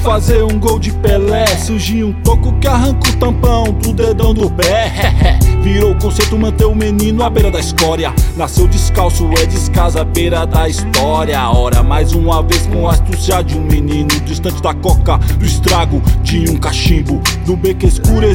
[0.00, 1.46] fazer um gol de Pelé.
[1.46, 4.92] Surgiu um toco que arranca o tampão do dedão do pé.
[5.62, 8.14] Virou conceito manter o menino à beira da escória.
[8.36, 11.38] Nasceu descalço, é descasa à beira da história.
[11.50, 16.00] Ora, mais uma vez com a astúcia de um menino distante da coca, do estrago
[16.22, 17.20] de um cachimbo.
[17.46, 18.26] No beco escuro,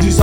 [0.00, 0.15] desafiando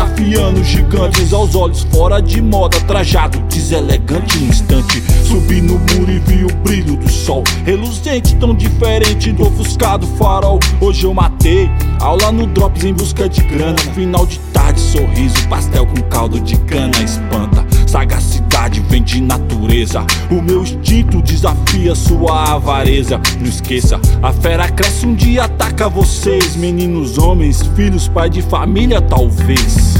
[0.93, 5.01] gigantes aos olhos fora de moda, trajado, deselegante instante.
[5.27, 10.59] Subi no muro e vi o brilho do sol, reluzente, tão diferente do ofuscado farol.
[10.79, 11.67] Hoje eu matei
[11.99, 13.77] aula no Drops em busca de grana.
[13.95, 17.65] Final de tarde, sorriso, pastel com caldo de cana espanta.
[17.87, 20.05] Sagacidade vem de natureza.
[20.29, 23.19] O meu instinto desafia sua avareza.
[23.39, 29.01] Não esqueça, a fera cresce um dia ataca vocês, meninos, homens, filhos, pai de família,
[29.01, 29.93] talvez.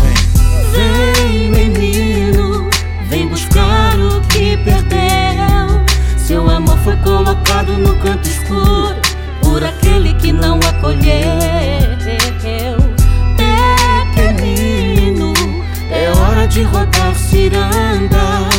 [0.74, 2.70] Vem, menino,
[3.08, 5.86] vem buscar o que perdeu.
[6.18, 8.96] Seu amor foi colocado no canto escuro
[9.42, 11.38] por aquele que não acolheu.
[14.16, 15.34] Pequenino,
[15.92, 18.50] é hora de rodar ciranda,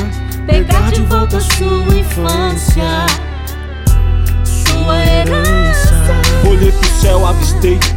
[0.47, 3.07] pegar de volta sua infância,
[4.45, 5.64] sua herança.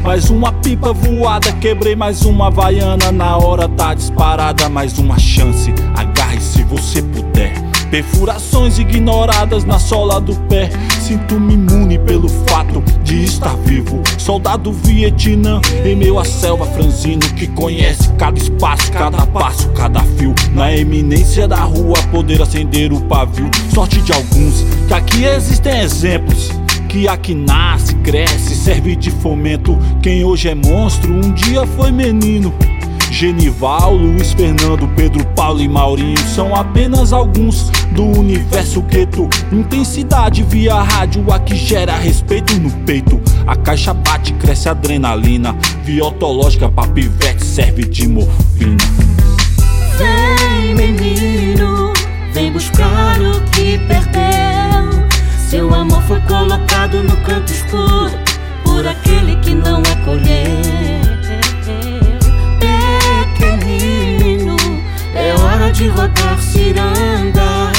[0.02, 1.52] Mais uma pipa voada.
[1.54, 4.70] Quebrei mais uma vaiana, na hora tá disparada.
[4.70, 7.54] Mais uma chance, agarre se você puder.
[7.92, 10.70] Perfurações ignoradas na sola do pé.
[11.02, 14.02] Sinto-me imune pelo fato de estar vivo.
[14.18, 17.22] Soldado Vietnã, em meio à selva franzino.
[17.36, 20.34] Que conhece cada espaço, cada passo, cada fio.
[20.54, 23.50] Na eminência da rua, poder acender o pavio.
[23.74, 26.57] Sorte de alguns, que aqui existem exemplos
[27.22, 29.78] que nasce, cresce, serve de fomento.
[30.02, 32.52] Quem hoje é monstro, um dia foi menino.
[33.12, 39.30] Genival, Luiz Fernando, Pedro, Paulo e Maurinho são apenas alguns do universo gueto.
[39.52, 43.22] Intensidade via rádio, a que gera respeito no peito.
[43.46, 45.56] A caixa bate, cresce adrenalina.
[45.84, 48.78] Viotológica pra pivete serve de morfina.
[49.98, 51.94] Vem, menino,
[52.34, 53.97] vem buscar o que.
[55.78, 58.10] Amor foi colocado no canto escuro
[58.64, 60.58] por aquele que não acolheu.
[63.36, 64.58] Pequenino,
[65.14, 67.72] é hora de rodar ciranda,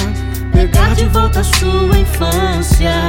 [0.52, 3.08] pegar de volta sua infância,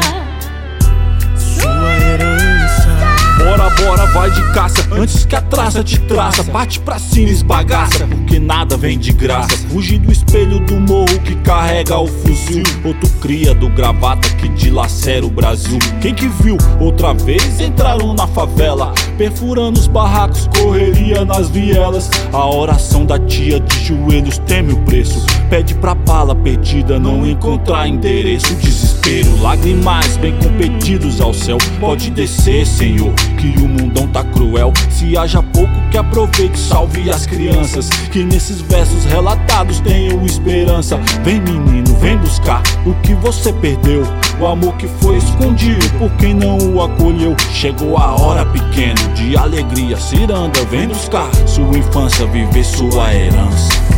[4.14, 6.44] vai de caça Antes que a traça te traça.
[6.44, 9.56] Bate pra cima, esbagaça Porque nada vem de graça.
[9.70, 12.64] Fuge do espelho do morro que carrega o fuzil.
[12.84, 15.80] Outro cria do gravata que dilacera o Brasil.
[16.02, 22.10] Quem que viu outra vez entraram na favela Perfurando os barracos, correria nas vielas.
[22.32, 25.26] A oração da tia de joelhos teme o preço.
[25.50, 28.56] Pede pra bala perdida não encontrar endereço.
[28.56, 31.58] Desespero, lágrimas bem competidos ao céu.
[31.82, 34.72] Pode descer, Senhor, que o mundão tá cruel.
[34.90, 37.90] Se haja pouco que aproveite, salve as crianças.
[38.14, 40.96] Que nesses versos relatados tenham esperança.
[41.26, 44.04] Vem menino, vem buscar o que você perdeu.
[44.40, 47.36] O amor que foi escondido por quem não o acolheu.
[47.52, 53.90] Chegou a hora pequeno de alegria Ciranda, vem buscar sua infância, viver sua herança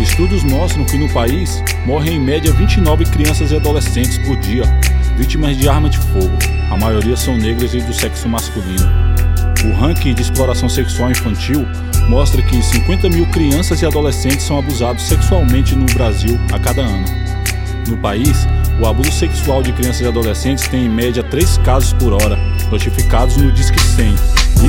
[0.00, 4.62] Estudos mostram que no país morrem em média 29 crianças e adolescentes por dia,
[5.14, 6.36] vítimas de arma de fogo.
[6.70, 8.90] A maioria são negras e do sexo masculino.
[9.62, 11.66] O ranking de exploração sexual infantil
[12.08, 17.29] mostra que 50 mil crianças e adolescentes são abusados sexualmente no Brasil a cada ano.
[17.88, 18.46] No país,
[18.80, 22.38] o abuso sexual de crianças e adolescentes tem em média 3 casos por hora,
[22.70, 24.14] notificados no Disque 100.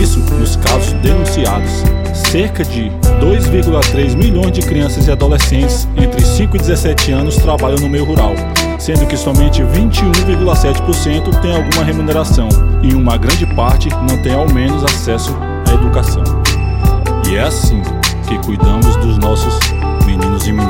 [0.01, 1.69] Isso nos casos denunciados.
[2.13, 7.89] Cerca de 2,3 milhões de crianças e adolescentes entre 5 e 17 anos trabalham no
[7.89, 8.33] meio rural,
[8.80, 12.50] sendo que somente 21,7% tem alguma remuneração
[12.81, 15.36] e uma grande parte não tem ao menos acesso
[15.69, 16.24] à educação.
[17.30, 17.81] E é assim
[18.27, 19.59] que cuidamos dos nossos
[20.06, 20.61] meninos e meninas.